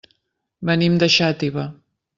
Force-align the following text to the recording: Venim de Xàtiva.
Venim 0.69 0.97
de 1.05 1.11
Xàtiva. 1.19 1.69